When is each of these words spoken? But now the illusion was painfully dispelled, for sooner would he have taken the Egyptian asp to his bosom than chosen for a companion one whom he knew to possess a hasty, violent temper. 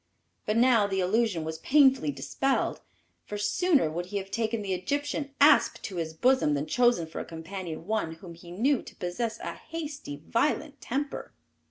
But 0.47 0.57
now 0.57 0.87
the 0.87 0.99
illusion 0.99 1.43
was 1.43 1.59
painfully 1.59 2.11
dispelled, 2.11 2.81
for 3.23 3.37
sooner 3.37 3.87
would 3.91 4.07
he 4.07 4.17
have 4.17 4.31
taken 4.31 4.63
the 4.63 4.73
Egyptian 4.73 5.35
asp 5.39 5.79
to 5.83 5.97
his 5.97 6.15
bosom 6.15 6.55
than 6.55 6.65
chosen 6.65 7.05
for 7.05 7.19
a 7.19 7.23
companion 7.23 7.85
one 7.85 8.13
whom 8.13 8.33
he 8.33 8.49
knew 8.49 8.81
to 8.81 8.95
possess 8.95 9.37
a 9.41 9.53
hasty, 9.53 10.23
violent 10.27 10.81
temper. 10.81 11.33